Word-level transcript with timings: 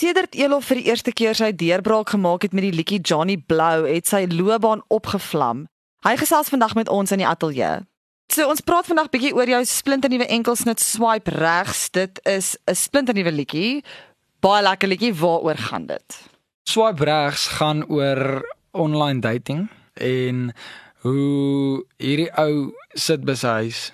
Sedert 0.00 0.32
Elof 0.32 0.70
vir 0.70 0.78
die 0.80 0.88
eerste 0.88 1.12
keer 1.12 1.36
sy 1.36 1.50
deurbraak 1.52 2.14
gemaak 2.14 2.46
het 2.46 2.54
met 2.56 2.64
die 2.64 2.72
liedjie 2.72 3.02
Johnny 3.04 3.34
Blou, 3.36 3.82
het 3.84 4.08
sy 4.08 4.22
loopbaan 4.32 4.80
opgevlam. 4.88 5.66
Hy 6.06 6.14
gesels 6.16 6.48
vandag 6.48 6.72
met 6.78 6.88
ons 6.88 7.12
in 7.12 7.20
die 7.20 7.26
ateljee. 7.28 7.82
So 8.32 8.46
ons 8.48 8.64
praat 8.64 8.88
vandag 8.88 9.10
bietjie 9.12 9.34
oor 9.36 9.50
jou 9.50 9.60
splinternuwe 9.68 10.30
enkelsnit 10.32 10.80
swipe 10.80 11.34
regs. 11.36 11.90
Dit 11.92 12.16
is 12.24 12.56
'n 12.64 12.78
splinternuwe 12.80 13.32
liedjie. 13.32 13.84
Baie 14.40 14.62
lekker 14.62 14.88
liedjie. 14.88 15.12
Waaroor 15.12 15.60
gaan 15.68 15.86
dit? 15.86 16.08
Swipe 16.64 17.04
regs 17.04 17.46
gaan 17.60 17.84
oor 17.84 18.40
online 18.72 19.20
dating 19.20 19.68
en 20.00 20.54
hoe 21.04 21.84
hierdie 21.98 22.32
ou 22.38 22.72
sit 22.94 23.20
by 23.24 23.34
sy 23.34 23.48
huis. 23.48 23.92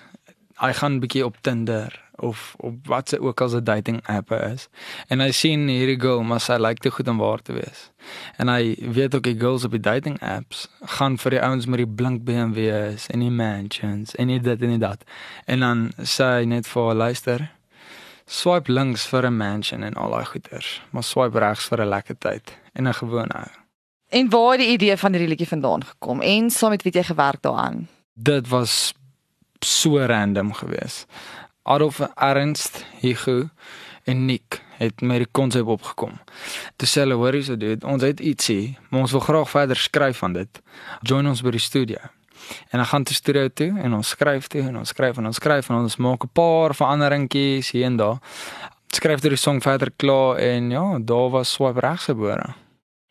Hy 0.55 0.71
gaan 0.73 0.99
bietjie 0.99 1.25
op 1.25 1.35
Tinder 1.41 2.06
of 2.17 2.55
op 2.57 2.87
wat 2.87 3.09
se 3.09 3.19
ook 3.21 3.41
al 3.41 3.55
'n 3.55 3.63
dating 3.63 4.07
app 4.07 4.31
is. 4.31 4.67
En 5.07 5.19
hy 5.19 5.31
sien 5.31 5.67
hierdie 5.67 5.99
girl, 5.99 6.23
maar 6.23 6.39
sy 6.39 6.57
lyk 6.57 6.77
te 6.77 6.91
goed 6.91 7.07
om 7.07 7.17
waar 7.17 7.41
te 7.41 7.53
wees. 7.53 7.91
En 8.37 8.47
hy 8.47 8.75
weet 8.79 9.15
ook 9.15 9.23
die 9.23 9.39
girls 9.39 9.63
op 9.63 9.71
die 9.71 9.79
dating 9.79 10.21
apps 10.21 10.67
gaan 10.81 11.17
vir 11.17 11.31
die 11.31 11.41
ouens 11.41 11.65
met 11.65 11.77
die 11.77 11.87
blink 11.87 12.23
BMW's 12.23 13.07
en 13.07 13.19
die 13.19 13.31
mansions 13.31 14.15
en 14.15 14.27
dit 14.27 14.61
en 14.61 14.69
dit 14.69 14.79
dat. 14.79 15.03
En 15.45 15.59
dan 15.59 15.91
sê 15.97 16.23
hy 16.23 16.43
net 16.43 16.67
vir 16.67 16.83
haar 16.83 16.95
luister. 16.95 17.51
Swipe 18.25 18.71
links 18.71 19.07
vir 19.07 19.25
'n 19.25 19.37
mansion 19.37 19.83
en 19.83 19.93
al 19.93 20.09
daai 20.09 20.25
goeders, 20.25 20.81
maar 20.89 21.03
swipe 21.03 21.39
regs 21.39 21.67
vir 21.67 21.81
'n 21.81 21.89
lekker 21.89 22.17
tyd 22.17 22.57
en 22.73 22.87
'n 22.87 22.93
gewone 22.93 23.33
ou. 23.33 23.51
En 24.09 24.29
waar 24.29 24.51
het 24.51 24.59
die 24.59 24.71
idee 24.71 24.97
van 24.97 25.11
hierdie 25.11 25.29
liedjie 25.29 25.47
vandaan 25.47 25.83
gekom? 25.83 26.21
En 26.21 26.49
saam 26.49 26.69
met 26.69 26.83
wie 26.83 26.91
jy 26.91 27.03
gewerk 27.03 27.41
daaraan? 27.41 27.87
Dit 28.13 28.47
was 28.47 28.93
so 29.59 30.05
random 30.05 30.53
geweest. 30.53 31.05
Adolf 31.67 31.99
Ernst, 32.15 32.85
Hugo 33.01 33.49
en 34.03 34.25
Nick 34.25 34.61
het 34.77 35.01
met 35.01 35.17
die 35.17 35.27
konsep 35.31 35.67
opgekom. 35.67 36.13
Toe 36.75 36.87
sê 36.87 37.01
hulle, 37.03 37.13
"Hoorie, 37.13 37.43
so 37.43 37.57
dude, 37.57 37.85
ons 37.87 38.01
het 38.01 38.19
ietsie, 38.19 38.77
maar 38.89 39.01
ons 39.01 39.11
wil 39.11 39.19
graag 39.19 39.49
verder 39.49 39.75
skryf 39.75 40.17
van 40.17 40.33
dit. 40.33 40.61
Join 41.01 41.27
ons 41.27 41.41
by 41.41 41.51
die 41.51 41.59
studio." 41.59 41.97
En 42.69 42.77
dan 42.77 42.85
gaan 42.85 43.03
te 43.03 43.13
studio 43.13 43.47
toe 43.47 43.79
en 43.79 43.93
ons 43.93 44.07
skryf 44.07 44.47
toe 44.47 44.61
en 44.61 44.77
ons 44.77 44.87
skryf 44.87 45.17
en 45.17 45.25
ons 45.25 45.35
skryf 45.35 45.69
en 45.69 45.75
ons 45.75 45.95
maak 45.95 46.23
'n 46.23 46.29
paar 46.33 46.75
veranderingkies 46.75 47.71
hier 47.71 47.85
en 47.85 47.95
daar. 47.97 48.17
Skryf 48.87 49.19
dit 49.19 49.31
die 49.31 49.37
song 49.37 49.61
verder 49.61 49.91
klaar 49.95 50.35
en 50.35 50.69
ja, 50.69 50.99
daar 51.01 51.29
was 51.29 51.51
Swipe 51.51 51.79
regs 51.79 52.03
gebore. 52.03 52.53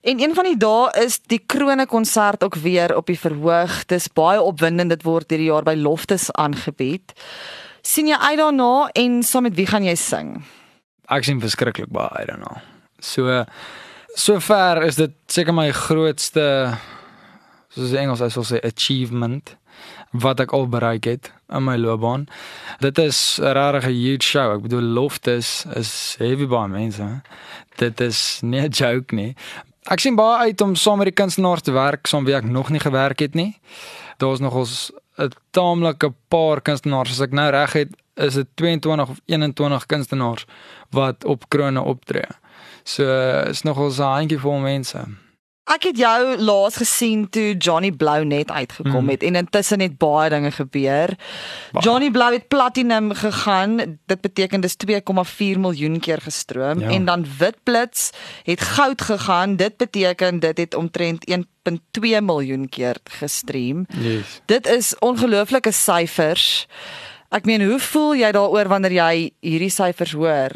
En 0.01 0.21
een 0.21 0.35
van 0.35 0.45
die 0.45 0.57
dae 0.57 1.05
is 1.05 1.21
die 1.27 1.43
krone 1.47 1.87
konsert 1.87 2.45
ook 2.45 2.55
weer 2.55 2.97
op 2.97 3.07
die 3.07 3.19
verhoog. 3.19 3.85
Dis 3.87 4.09
baie 4.09 4.43
opwindend 4.43 4.89
dit 4.89 5.03
word 5.03 5.31
hierdie 5.31 5.49
jaar 5.49 5.63
by 5.63 5.75
Loftus 5.75 6.33
aangebied 6.33 7.13
sien 7.87 8.11
jy 8.11 8.19
uit 8.19 8.39
daarna 8.41 8.89
en 8.99 9.23
saam 9.23 9.47
met 9.47 9.55
wie 9.55 9.67
gaan 9.67 9.87
jy 9.87 9.95
sing? 10.01 10.37
Ek 11.13 11.27
sien 11.27 11.41
verskriklik 11.43 11.93
baie 11.95 12.11
uit 12.19 12.31
daarna. 12.33 12.61
So 12.99 13.45
sover 14.17 14.83
is 14.87 14.99
dit 14.99 15.15
seker 15.31 15.55
my 15.55 15.69
grootste 15.77 16.47
soos 17.77 17.93
die 17.93 18.01
Engels 18.01 18.25
sou 18.33 18.45
sê 18.47 18.63
achievement 18.65 19.55
wat 20.17 20.41
ek 20.41 20.55
al 20.57 20.67
bereik 20.73 21.05
het 21.05 21.31
in 21.53 21.67
my 21.67 21.77
loopbaan. 21.77 22.27
Dit 22.81 22.99
is 22.99 23.39
'n 23.39 23.53
regtig 23.53 23.85
huge 23.85 24.25
show. 24.25 24.57
Ek 24.57 24.63
bedoel 24.63 24.83
Loftus 24.97 25.67
is 25.75 26.17
heavy 26.19 26.47
baie 26.47 26.69
mense. 26.69 27.23
Dit 27.77 28.01
is 28.01 28.41
nie 28.43 28.61
'n 28.61 28.71
joke 28.71 29.15
nie. 29.15 29.37
Ek 29.91 30.01
sien 30.01 30.17
baie 30.17 30.49
uit 30.49 30.61
om 30.61 30.75
saam 30.75 30.99
met 30.99 31.07
die 31.07 31.23
kunstenaars 31.23 31.63
te 31.63 31.73
werk, 31.73 32.07
saam 32.07 32.25
wie 32.25 32.35
ek 32.35 32.45
nog 32.45 32.71
nie 32.71 32.81
gewerk 32.81 33.19
het 33.19 33.35
nie. 33.35 33.61
Daar's 34.19 34.41
nog 34.41 34.55
ons 34.55 34.91
'n 35.19 35.31
taamlike 35.51 36.13
paar 36.29 36.61
kunstenaars 36.61 37.11
as 37.11 37.21
ek 37.21 37.33
nou 37.33 37.51
reg 37.51 37.73
het 37.73 37.97
is 38.17 38.35
dit 38.35 38.49
22 38.55 39.09
of 39.09 39.21
21 39.25 39.87
kunstenaars 39.87 40.47
wat 40.91 41.25
op 41.25 41.49
krone 41.49 41.81
optree. 41.81 42.29
So 42.85 43.05
is 43.49 43.63
nogal 43.63 43.93
handjie 43.93 44.39
vol 44.39 44.59
mense. 44.59 45.05
Ek 45.67 45.83
het 45.89 45.99
jou 45.99 46.37
laas 46.39 46.77
gesien 46.79 47.25
toe 47.35 47.57
Johnny 47.59 47.91
Blou 47.91 48.21
net 48.25 48.53
uitgekom 48.55 49.01
hmm. 49.01 49.09
het 49.11 49.23
en 49.27 49.35
intussen 49.35 49.81
het 49.83 49.97
baie 49.99 50.31
dinge 50.31 50.53
gebeur. 50.55 51.17
Ba 51.75 51.81
Johnny 51.83 52.11
Blou 52.15 52.29
het 52.33 52.47
platinum 52.49 53.11
gegaan. 53.19 53.99
Dit 54.07 54.21
beteken 54.23 54.63
dis 54.63 54.77
2,4 54.79 55.59
miljoen 55.59 55.99
keer 55.99 56.23
gestroom 56.23 56.85
ja. 56.85 56.93
en 56.95 57.05
dan 57.05 57.27
Witblits 57.39 58.13
het 58.47 58.61
goud 58.61 59.03
gegaan. 59.03 59.57
Dit 59.57 59.77
beteken 59.77 60.39
dit 60.39 60.59
het 60.59 60.75
omtrent 60.75 61.27
1.2 61.31 62.23
miljoen 62.23 62.69
keer 62.69 63.03
gestream. 63.19 63.87
Yes. 63.99 64.41
Dit 64.47 64.67
is 64.71 64.95
ongelooflike 64.99 65.73
syfers. 65.75 66.69
Ek 67.35 67.45
meen, 67.45 67.67
hoe 67.67 67.81
voel 67.83 68.15
jy 68.15 68.31
daaroor 68.31 68.71
wanneer 68.71 68.95
jy 68.95 69.31
hierdie 69.43 69.73
syfers 69.75 70.15
hoor? 70.15 70.55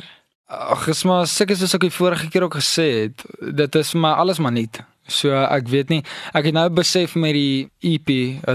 Ag, 0.51 0.87
is 0.91 1.03
maar 1.07 1.27
seker 1.31 1.59
soos 1.59 1.75
ek 1.75 1.85
die 1.87 1.93
vorige 1.95 2.31
keer 2.31 2.47
ook 2.47 2.57
gesê 2.59 2.87
het, 3.05 3.27
dit 3.39 3.75
is 3.79 3.93
maar 3.99 4.23
alles 4.23 4.39
maar 4.43 4.55
nie. 4.55 4.69
So 5.11 5.35
ek 5.35 5.69
weet 5.69 5.91
nie, 5.91 6.03
ek 6.33 6.51
het 6.51 6.57
nou 6.57 6.69
besef 6.71 7.17
met 7.19 7.35
die 7.35 7.71
EP 7.83 8.11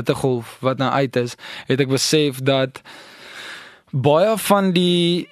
te 0.05 0.15
golf 0.15 0.57
wat 0.65 0.79
nou 0.81 0.91
uit 0.91 1.15
is, 1.19 1.35
het 1.67 1.83
ek 1.83 1.91
besef 1.91 2.41
dat 2.45 2.81
baie 3.91 4.37
van 4.47 4.71
die 4.75 5.27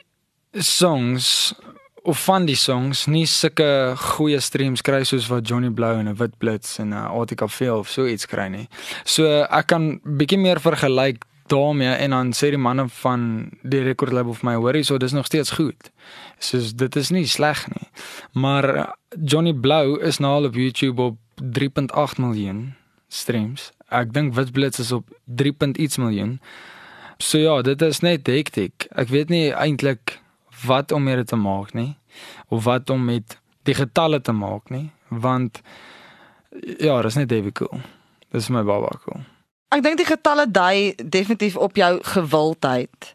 songs 0.53 1.53
of 2.03 2.19
van 2.25 2.45
die 2.45 2.57
songs 2.59 3.05
nie 3.07 3.25
sulke 3.29 3.95
goeie 3.99 4.39
streams 4.43 4.83
kry 4.83 5.03
soos 5.07 5.29
wat 5.31 5.47
Johnny 5.47 5.71
Blou 5.71 5.95
en 5.99 6.09
'n 6.09 6.17
Wit 6.19 6.37
Blits 6.37 6.79
en 6.79 6.89
'n 6.89 7.07
Article 7.19 7.49
Feel 7.49 7.79
of 7.79 7.89
so 7.89 8.05
iets 8.05 8.25
kry 8.25 8.47
nie. 8.47 8.67
So 9.05 9.43
ek 9.43 9.67
kan 9.67 9.99
bietjie 10.03 10.39
meer 10.39 10.59
vergelyk 10.59 11.23
daarmee 11.53 11.93
en 11.93 12.15
dan 12.15 12.33
sê 12.33 12.49
die 12.53 12.61
manne 12.61 12.87
van 13.01 13.23
die 13.61 13.83
record 13.85 14.13
label 14.15 14.35
vir 14.39 14.49
my 14.49 14.55
hoorie 14.57 14.83
so 14.83 14.97
dis 14.97 15.15
nog 15.15 15.29
steeds 15.29 15.53
goed. 15.59 15.91
So 16.39 16.59
dit 16.75 16.95
is 16.99 17.11
nie 17.13 17.25
sleg 17.29 17.67
nie. 17.71 17.87
Maar 18.33 18.95
Johnny 19.21 19.53
Blou 19.53 19.99
is 20.01 20.19
nou 20.19 20.33
al 20.39 20.49
op 20.49 20.57
YouTube 20.57 21.01
op 21.01 21.19
3.8 21.41 22.19
miljoen 22.19 22.73
streams. 23.07 23.71
Ek 23.93 24.13
dink 24.13 24.33
Witblits 24.33 24.81
is 24.81 24.91
op 24.91 25.09
3. 25.25 25.53
iets 25.77 25.97
miljoen. 25.97 26.39
So 27.17 27.37
ja, 27.37 27.61
dit 27.61 27.81
is 27.81 28.01
net 28.01 28.27
hektiek. 28.27 28.87
Ek 28.91 29.13
weet 29.13 29.29
nie 29.29 29.53
eintlik 29.53 30.19
wat 30.65 30.91
om 30.91 31.03
mee 31.03 31.23
te 31.23 31.35
maak 31.35 31.73
nie 31.73 31.93
of 32.49 32.63
wat 32.63 32.89
om 32.89 33.05
met 33.05 33.37
die 33.63 33.75
getalle 33.75 34.21
te 34.21 34.31
maak 34.31 34.69
nie, 34.69 34.91
want 35.09 35.61
ja, 36.77 36.97
dit 37.01 37.09
is 37.09 37.17
net 37.17 37.31
baie 37.31 37.51
cool. 37.57 37.81
Dit 38.29 38.41
is 38.41 38.49
my 38.53 38.63
baba 38.63 38.91
cool. 39.05 39.23
Ek 39.73 39.81
dink 39.81 39.97
die 39.97 40.05
getalle 40.05 40.43
dui 40.45 40.93
definitief 41.01 41.55
op 41.57 41.77
jou 41.79 41.97
gewildheid. 42.05 43.13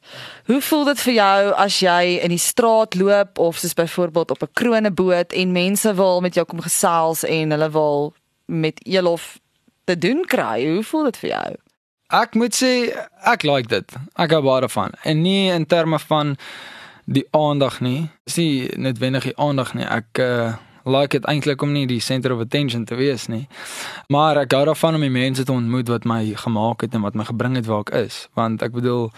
Hoe 0.50 0.58
voel 0.60 0.84
dit 0.88 1.02
vir 1.06 1.14
jou 1.14 1.52
as 1.54 1.76
jy 1.78 2.16
in 2.18 2.32
die 2.34 2.42
straat 2.42 2.96
loop 2.98 3.38
of 3.38 3.60
soos 3.62 3.76
byvoorbeeld 3.78 4.30
op 4.34 4.42
'n 4.42 4.52
kroneboot 4.52 5.32
en 5.32 5.52
mense 5.52 5.94
wil 5.94 6.20
met 6.20 6.34
jou 6.34 6.46
kom 6.46 6.60
gesels 6.60 7.22
en 7.22 7.50
hulle 7.50 7.70
wil 7.70 8.14
met 8.46 8.80
elof 8.86 9.38
te 9.84 9.98
doen 9.98 10.24
kry? 10.26 10.66
Hoe 10.66 10.82
voel 10.82 11.04
dit 11.04 11.16
vir 11.16 11.30
jou? 11.30 11.54
Ek 12.08 12.34
moet 12.34 12.54
sê 12.54 12.90
ek 13.22 13.42
like 13.42 13.68
dit. 13.68 13.92
Ek 14.16 14.30
hou 14.30 14.42
baie 14.42 14.60
daarvan. 14.60 14.90
En 15.02 15.22
nie 15.22 15.50
in 15.50 15.66
terme 15.66 15.98
van 15.98 16.36
die 17.04 17.26
aandag 17.30 17.80
nie. 17.80 18.10
Dis 18.24 18.36
nie 18.36 18.70
noodwendig 18.76 19.22
die 19.22 19.36
aandag 19.36 19.74
nie. 19.74 19.84
Ek 19.84 20.18
uh, 20.18 20.54
like 20.88 21.16
dit 21.16 21.26
eintlik 21.28 21.62
om 21.62 21.72
nie 21.72 21.86
die 21.86 22.00
center 22.00 22.32
of 22.34 22.40
attention 22.40 22.84
te 22.84 22.96
wees 22.98 23.26
nie. 23.28 23.46
Maar 24.08 24.42
ek 24.44 24.56
hou 24.56 24.64
daarvan 24.68 24.98
om 24.98 25.04
die 25.04 25.12
mense 25.12 25.44
te 25.44 25.52
ontmoet 25.52 25.88
wat 25.92 26.08
my 26.08 26.20
gemaak 26.40 26.84
het 26.86 26.96
en 26.96 27.04
wat 27.06 27.18
my 27.18 27.26
gebring 27.28 27.56
het 27.60 27.68
waar 27.68 27.86
ek 27.86 27.94
is, 28.06 28.20
want 28.38 28.62
ek 28.64 28.74
bedoel 28.76 29.08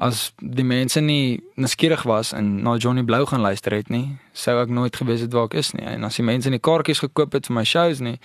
as 0.00 0.30
die 0.40 0.64
mense 0.64 1.00
nie 1.04 1.40
nuuskierig 1.60 2.06
was 2.08 2.32
en 2.36 2.62
na 2.64 2.76
Johnny 2.76 3.04
Blou 3.06 3.24
gaan 3.28 3.44
luister 3.44 3.74
het 3.76 3.90
nie, 3.92 4.16
sou 4.32 4.56
ek 4.60 4.72
nooit 4.72 4.96
gewees 4.96 5.24
het 5.24 5.34
waar 5.36 5.50
ek 5.50 5.58
is 5.60 5.74
nie. 5.76 5.86
En 5.86 6.04
as 6.08 6.20
die 6.20 6.26
mense 6.26 6.50
nie 6.50 6.62
kaartjies 6.62 7.04
gekoop 7.04 7.36
het 7.36 7.50
vir 7.50 7.60
my 7.60 7.66
shows 7.68 8.00
nie, 8.04 8.18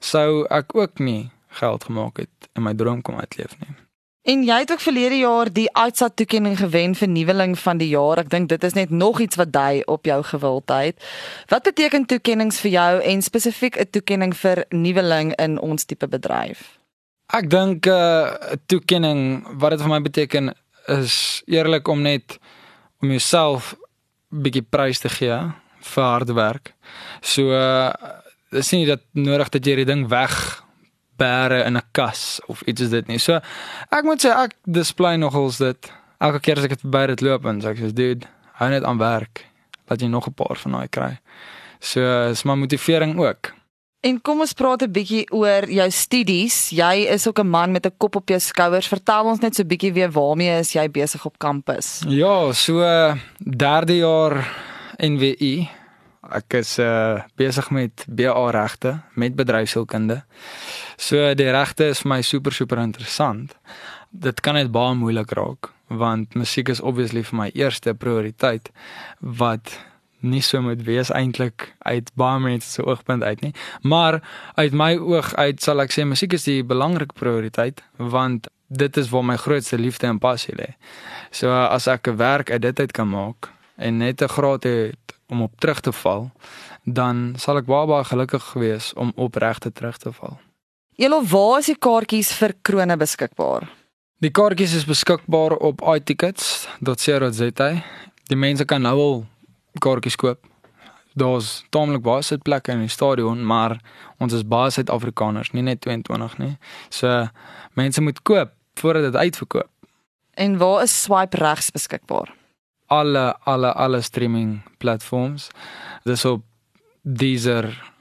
sou 0.00 0.46
ek 0.50 0.76
ook 0.76 1.02
nie 1.02 1.30
geld 1.60 1.88
gemaak 1.88 2.24
het 2.24 2.52
en 2.54 2.66
my 2.66 2.74
droom 2.74 3.02
kom 3.02 3.18
uitleef 3.20 3.58
nie. 3.62 3.85
En 4.26 4.42
jy 4.42 4.56
het 4.58 4.72
ook 4.72 4.80
verlede 4.82 5.18
jaar 5.20 5.52
die 5.52 5.68
Aitsat 5.70 6.16
toekenning 6.18 6.56
gewen 6.58 6.94
vir 6.98 7.08
nuweling 7.08 7.52
van 7.58 7.78
die 7.78 7.92
jaar. 7.92 8.18
Ek 8.18 8.30
dink 8.32 8.48
dit 8.50 8.64
is 8.66 8.74
net 8.74 8.90
nog 8.90 9.20
iets 9.22 9.38
wat 9.38 9.52
dui 9.54 9.84
op 9.86 10.08
jou 10.08 10.16
gewildheid. 10.26 10.98
Wat 11.46 11.62
beteken 11.62 12.08
toekennings 12.10 12.58
vir 12.64 12.70
jou 12.70 13.02
en 13.02 13.22
spesifiek 13.22 13.78
'n 13.78 13.90
toekenning 13.90 14.34
vir 14.34 14.64
nuweling 14.70 15.30
in 15.38 15.60
ons 15.60 15.84
tipe 15.84 16.08
bedryf? 16.08 16.78
Ek 17.30 17.50
dink 17.50 17.86
'n 17.86 17.90
uh, 17.90 18.34
toekenning 18.66 19.46
wat 19.62 19.70
dit 19.70 19.80
vir 19.80 19.90
my 19.94 20.02
beteken 20.02 20.54
is 20.86 21.42
eerlik 21.46 21.88
om 21.88 22.02
net 22.02 22.38
om 23.02 23.08
jouself 23.08 23.74
bietjie 24.30 24.66
prys 24.70 24.98
te 24.98 25.08
gee 25.08 25.38
vir 25.80 26.04
harde 26.04 26.34
werk. 26.34 26.74
So 27.20 27.54
uh, 27.54 27.94
dis 28.50 28.70
nie 28.72 28.86
dat 28.86 29.00
nodig 29.12 29.48
dat 29.48 29.66
jy 29.66 29.76
die 29.76 29.84
ding 29.84 30.08
weg 30.08 30.65
bære 31.18 31.64
in 31.66 31.76
'n 31.76 31.82
kas 31.92 32.40
of 32.46 32.62
iets 32.62 32.80
is 32.80 32.90
dit 32.90 33.06
nie. 33.08 33.18
So 33.18 33.40
ek 33.90 34.04
moet 34.04 34.24
sê 34.24 34.30
ek 34.30 34.54
display 34.64 35.16
nogals 35.16 35.58
dit. 35.58 35.92
Elke 36.20 36.40
keer 36.40 36.58
as 36.58 36.64
ek 36.64 36.70
dit 36.70 36.80
verby 36.80 37.06
dit 37.06 37.20
loop 37.20 37.44
en 37.44 37.60
sê 37.60 37.68
ek 37.70 37.78
sê 37.78 37.92
dude, 37.92 38.26
hou 38.54 38.70
net 38.70 38.84
aan 38.84 38.98
werk. 38.98 39.44
Laat 39.88 40.00
jy 40.00 40.08
nog 40.08 40.26
'n 40.28 40.34
paar 40.34 40.56
van 40.56 40.72
daai 40.72 40.88
kry. 40.88 41.18
So 41.80 42.30
is 42.30 42.44
my 42.44 42.54
motivering 42.54 43.18
ook. 43.18 43.52
En 44.00 44.20
kom 44.22 44.40
ons 44.40 44.52
praat 44.52 44.82
'n 44.82 44.92
bietjie 44.92 45.24
oor 45.32 45.70
jou 45.70 45.90
studies. 45.90 46.70
Jy 46.70 47.06
is 47.10 47.26
ook 47.26 47.38
'n 47.38 47.48
man 47.48 47.72
met 47.72 47.86
'n 47.86 47.96
kop 47.96 48.16
op 48.16 48.28
jou 48.28 48.40
skouers. 48.40 48.88
Vertel 48.88 49.24
ons 49.24 49.40
net 49.40 49.54
so 49.54 49.62
'n 49.62 49.68
bietjie 49.68 49.92
weer 49.92 50.10
waarmee 50.10 50.58
is 50.58 50.72
jy 50.72 50.90
besig 50.90 51.24
op 51.24 51.38
kampus? 51.38 52.02
Ja, 52.08 52.52
so 52.52 52.80
derde 53.38 53.96
jaar 53.96 54.46
NWI 54.98 55.68
Ek 56.30 56.54
is 56.58 56.78
uh 56.78 57.22
besig 57.36 57.70
met 57.70 58.04
BA 58.08 58.50
regte 58.50 59.00
met 59.14 59.36
bedryfsielkunde. 59.36 60.22
So 60.96 61.34
die 61.34 61.50
regte 61.50 61.90
is 61.92 62.02
vir 62.02 62.08
my 62.08 62.22
super 62.22 62.52
super 62.52 62.78
interessant. 62.78 63.54
Dit 64.10 64.40
kan 64.40 64.54
net 64.54 64.72
baie 64.72 64.94
moeilik 64.94 65.30
raak 65.36 65.72
want 65.86 66.34
musiek 66.34 66.68
is 66.68 66.80
obviously 66.80 67.22
vir 67.22 67.36
my 67.38 67.50
eerste 67.54 67.94
prioriteit 67.94 68.72
wat 69.20 69.78
nie 70.20 70.42
so 70.42 70.60
moet 70.62 70.82
wees 70.82 71.12
eintlik 71.14 71.68
uit 71.86 72.10
baie 72.18 72.40
mense 72.42 72.70
se 72.70 72.82
oogpunt 72.82 73.22
uit 73.22 73.40
nie. 73.40 73.54
Maar 73.82 74.20
uit 74.54 74.72
my 74.72 74.96
oog 74.96 75.34
uit 75.34 75.62
sal 75.62 75.80
ek 75.84 75.94
sê 75.94 76.04
musiek 76.04 76.32
is 76.32 76.48
die 76.48 76.62
belangrike 76.64 77.14
prioriteit 77.14 77.84
want 77.96 78.48
dit 78.66 78.96
is 78.96 79.10
waar 79.12 79.24
my 79.24 79.36
grootste 79.38 79.78
liefde 79.78 80.06
en 80.06 80.18
passie 80.18 80.54
lê. 80.58 80.74
So 81.30 81.52
as 81.52 81.86
ek 81.86 82.08
'n 82.08 82.16
werk 82.16 82.50
uit 82.50 82.62
dit 82.62 82.80
uit 82.80 82.92
kan 82.92 83.08
maak 83.08 83.50
en 83.76 83.98
net 83.98 84.22
'n 84.22 84.28
graad 84.28 84.64
het 84.64 85.15
om 85.28 85.42
op 85.42 85.60
terug 85.60 85.80
te 85.80 85.92
val, 85.92 86.30
dan 86.84 87.34
sal 87.38 87.60
ek 87.60 87.66
baie 87.66 87.86
baie 87.86 88.04
gelukkig 88.04 88.52
wees 88.60 88.92
om 88.94 89.12
opregte 89.16 89.72
terug 89.72 89.98
te 89.98 90.12
val. 90.12 90.38
Julle 90.96 91.20
waar 91.28 91.58
is 91.60 91.68
die 91.68 91.76
kaartjies 91.76 92.32
vir 92.38 92.54
krone 92.64 92.96
beskikbaar? 92.96 93.66
Die 94.24 94.30
kaartjies 94.32 94.74
is 94.78 94.86
beskikbaar 94.88 95.58
op 95.60 95.82
itickets.co.za. 95.84 97.70
Die 98.30 98.38
mense 98.38 98.64
kan 98.64 98.82
nou 98.82 98.94
al 98.96 99.18
kaartjies 99.84 100.16
koop. 100.16 100.40
Daar's 101.16 101.64
taamlik 101.72 102.00
baie 102.04 102.24
sitplekke 102.24 102.72
in 102.72 102.84
die 102.84 102.92
stadion, 102.92 103.44
maar 103.44 103.78
ons 104.20 104.32
is 104.36 104.44
baie 104.48 104.72
Suid-Afrikaners, 104.72 105.52
nie 105.56 105.64
net 105.64 105.80
22 105.84 106.38
nie. 106.40 106.54
So 106.88 107.26
mense 107.76 108.04
moet 108.04 108.22
koop 108.22 108.52
voordat 108.80 109.10
dit 109.10 109.16
uitverkoop. 109.16 109.70
En 110.36 110.58
waar 110.60 110.82
is 110.82 110.96
swipe 111.02 111.36
regs 111.40 111.70
beskikbaar? 111.72 112.32
Alle 112.86 113.36
alle 113.44 113.72
alle 113.72 114.00
streaming 114.00 114.60
platforms. 114.78 115.48
Dis 116.04 116.24
op 116.24 116.42
Deezer, 117.02 117.92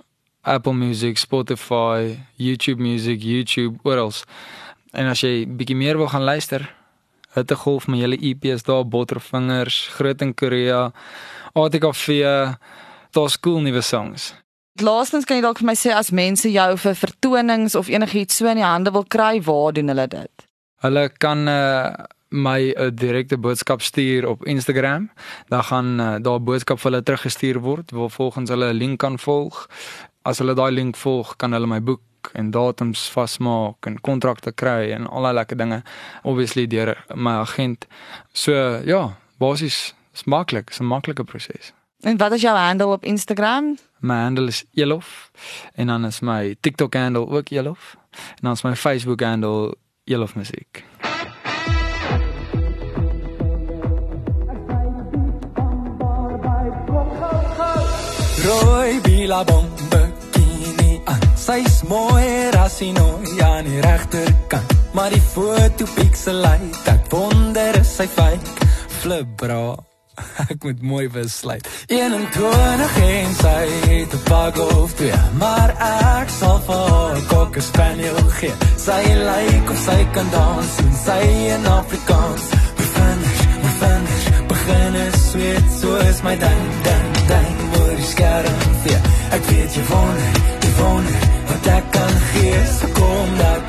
Apple 0.42 0.74
Music, 0.74 1.18
Spotify, 1.18 2.18
YouTube 2.36 2.82
Music, 2.82 3.22
YouTube 3.22 3.80
oral. 3.84 4.14
En 4.94 5.10
as 5.12 5.22
jy 5.22 5.46
bietjie 5.46 5.76
meer 5.76 5.98
wil 5.98 6.08
gaan 6.08 6.24
luister, 6.24 6.66
Hitte 7.36 7.56
Golf 7.56 7.88
met 7.88 8.00
julle 8.00 8.18
EP's 8.18 8.64
daar, 8.64 8.86
Bottervingers, 8.88 9.88
Groot 9.98 10.22
in 10.22 10.34
Korea, 10.34 10.92
ATKV, 11.54 12.08
daar's 13.12 13.40
cool 13.40 13.60
nuwe 13.62 13.82
songs. 13.82 14.34
Laastens 14.84 15.26
kan 15.28 15.40
jy 15.40 15.44
dalk 15.44 15.60
vir 15.62 15.70
my 15.70 15.76
sê 15.80 15.92
as 15.96 16.12
mense 16.16 16.50
jou 16.52 16.70
vir 16.80 16.98
vertonings 17.00 17.76
of 17.80 17.92
enigiets 17.92 18.40
so 18.40 18.48
in 18.52 18.60
die 18.60 18.66
hande 18.66 18.92
wil 18.92 19.06
kry, 19.08 19.40
waar 19.44 19.76
doen 19.76 19.92
hulle 19.92 20.08
dit? 20.12 20.48
Hulle 20.84 21.06
kan 21.24 21.48
uh, 21.48 22.08
my 22.36 22.74
'n 22.74 22.82
uh, 22.82 22.90
direkte 22.94 23.38
boodskap 23.38 23.82
stuur 23.82 24.28
op 24.28 24.46
Instagram. 24.46 25.10
Dan 25.48 25.64
gaan 25.64 26.00
uh, 26.00 26.16
daar 26.22 26.40
'n 26.40 26.44
boodskap 26.44 26.80
vir 26.80 26.92
hulle 26.92 27.04
teruggestuur 27.04 27.60
word 27.60 27.92
waar 27.92 28.10
volgens 28.10 28.50
hulle 28.50 28.74
'n 28.74 28.78
link 28.78 29.00
kan 29.00 29.20
volg. 29.20 29.70
As 30.22 30.38
hulle 30.38 30.54
daai 30.54 30.72
link 30.72 30.96
volg, 30.96 31.36
kan 31.36 31.52
hulle 31.52 31.68
my 31.68 31.82
boek 31.82 32.02
en 32.34 32.52
datums 32.52 33.10
vasmaak 33.10 33.86
en 33.86 34.02
kontrakte 34.02 34.52
kry 34.52 34.92
en 34.92 35.08
al 35.08 35.22
daai 35.22 35.34
lekker 35.34 35.58
dinge 35.58 35.84
obviously 36.24 36.68
deur 36.68 37.06
my 37.14 37.32
agent. 37.32 37.88
So 38.34 38.52
ja, 38.86 39.18
basies 39.38 39.94
is 40.14 40.24
maklik, 40.24 40.70
is 40.70 40.80
'n 40.80 40.86
maklike 40.86 41.24
proses. 41.24 41.74
En 42.00 42.18
wat 42.18 42.32
is 42.32 42.42
jou 42.42 42.58
handle 42.58 42.88
op 42.88 43.04
Instagram? 43.04 43.78
My 44.00 44.16
handle 44.16 44.48
is 44.48 44.64
Elof 44.74 45.32
en 45.74 45.88
dan 45.88 46.06
is 46.06 46.20
my 46.20 46.56
TikTok 46.60 46.94
handle 46.94 47.28
ook 47.28 47.50
Elof 47.50 47.96
en 48.12 48.42
dan 48.42 48.52
is 48.52 48.62
my 48.62 48.76
Facebook 48.76 49.22
handle 49.22 49.76
Elof 50.04 50.36
Musiek. 50.36 50.84
Rooi 58.46 59.00
bilabong 59.02 59.70
bikini 59.90 61.02
aan. 61.06 61.22
Sy's 61.38 61.82
mooi 61.90 62.52
as 62.62 62.78
sy 62.78 62.92
nou 62.94 63.18
aan 63.42 63.66
die 63.66 63.82
regterkant. 63.82 64.76
Maar 64.96 65.10
die 65.12 65.24
foto 65.34 65.88
pixelite, 65.96 66.86
ek 66.94 67.10
wonder 67.12 67.82
is 67.82 67.90
sy 67.98 68.08
fake. 68.08 68.70
Flip 69.02 69.36
bra. 69.42 69.76
Ek 70.52 70.64
moet 70.64 70.82
mooi 70.82 71.10
besluit. 71.12 71.66
21 71.92 72.94
en 73.08 73.34
sy 73.40 73.64
het 73.90 74.14
'n 74.16 74.24
pak 74.30 74.60
of 74.64 74.94
twee, 74.96 75.20
maar 75.42 75.74
ek 75.80 76.30
sal 76.40 76.60
vir 76.68 76.84
haar 76.92 77.20
cocker 77.32 77.62
spaniel 77.62 78.22
gee. 78.40 78.56
Sy 78.80 79.02
lyk 79.28 79.70
of 79.74 79.80
sy 79.88 80.00
kan 80.16 80.30
dans, 80.32 80.72
en 80.86 80.94
sy 81.06 81.22
in 81.56 81.66
Afrikaans. 81.66 82.46
We 82.78 82.86
finish, 83.80 84.26
begin 84.48 84.96
is 84.96 85.32
sweet, 85.32 85.66
so 85.80 85.96
is 85.96 86.24
my 86.24 86.36
ding, 86.36 86.66
ding, 86.88 87.05
Ek 89.36 89.44
weet 89.52 89.74
jy 89.76 89.82
wonder, 89.90 90.36
jy 90.64 90.70
wonder, 90.78 91.24
wat 91.50 91.66
ek 91.68 91.88
kan 91.92 92.14
gee, 92.32 92.60
so 92.78 92.88
kom 92.96 93.34
dat 93.36 93.65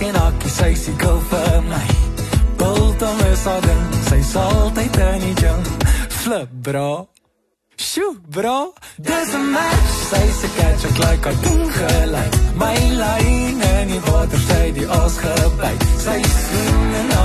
geen 0.00 0.16
hakkie, 0.16 0.50
sy 0.50 0.72
sukkel 0.74 1.18
vir 1.30 1.62
my. 1.68 1.86
Biltong 2.60 3.20
is 3.28 3.44
haar 3.44 3.62
ding, 3.64 3.86
sy 4.08 4.20
sal 4.32 4.52
altyd 4.64 5.00
in 5.06 5.24
die 5.26 5.34
gym. 5.40 5.64
Flip 6.20 6.52
bra. 6.66 6.90
Sjoe, 7.80 8.16
bro, 8.34 8.74
dis 8.96 9.32
'n 9.34 9.46
match. 9.52 9.92
Sy 10.10 10.24
se 10.40 10.48
catch 10.56 10.84
ek 10.88 10.98
like 11.04 11.26
a 11.30 11.32
ding 11.44 11.66
gelyk. 11.78 12.34
My 12.62 12.76
lyn 13.00 13.60
in 13.72 13.88
die 13.92 14.02
water 14.08 14.40
sy 14.48 14.72
die 14.76 14.88
as 15.02 15.16
gebyt. 15.24 15.80
Sy 16.04 16.18
swing 16.36 16.92
in 17.00 17.19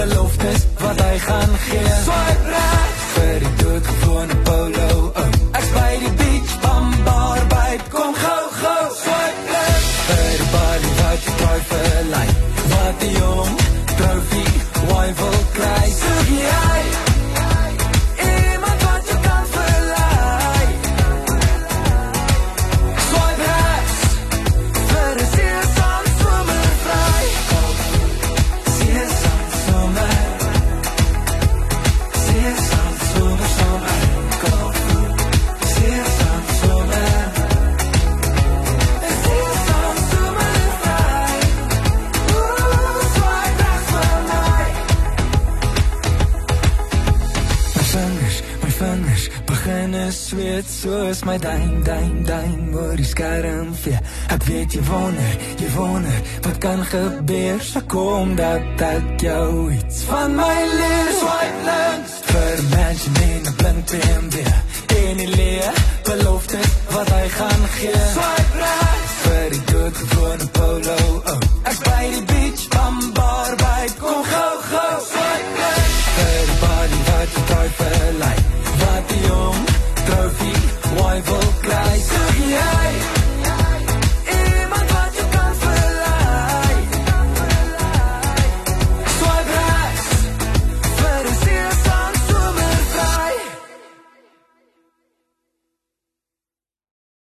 beloftes 0.00 0.66
wat 0.78 1.00
hy 1.00 1.18
gaan 1.18 1.56
gee. 1.66 1.94
Swipe 2.04 2.52
reg 2.54 3.00
vir 3.14 3.44
die 3.44 3.54
doodgewone 3.64 4.39
sit 50.60 50.68
soos 50.68 51.24
my 51.24 51.36
duim 51.38 51.82
duim 51.84 52.24
duim 52.24 52.74
oor 52.80 52.96
die 53.00 53.06
skerm 53.10 53.68
vir 53.82 54.00
ek 54.34 54.42
weet 54.48 54.74
jy 54.76 54.80
wonder 54.88 55.44
jy 55.60 55.68
wonder 55.76 56.18
wat 56.46 56.58
kan 56.64 56.82
gebeur 56.90 57.62
so 57.68 57.80
kom 57.94 58.34
dat 58.40 58.82
ek 58.88 59.24
jou 59.24 59.52
iets 59.76 60.02
van 60.10 60.34
my 60.40 60.56
leer. 60.78 61.12
Swipe 61.20 61.62
links. 61.68 62.16
Vir 62.30 62.64
mense 62.74 63.08
in 63.28 63.46
'n 63.52 63.54
blink 63.60 63.86
BMW 63.92 64.36
en 64.98 65.22
die 65.22 65.30
leer 65.36 65.80
belofte 66.10 66.60
wat 66.96 67.08
hy 67.16 67.24
gaan 67.38 67.64
gee. 67.78 68.04
Swipe 68.16 68.60
regs 68.64 69.16
vir 69.24 69.48
die 69.56 69.64
doodgewone 69.72 70.46
polo 70.58 71.00
oh. 71.36 71.49